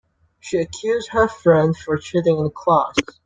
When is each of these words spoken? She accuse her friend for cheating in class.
She 0.39 0.57
accuse 0.57 1.09
her 1.09 1.27
friend 1.27 1.77
for 1.77 1.95
cheating 1.99 2.39
in 2.39 2.49
class. 2.49 2.95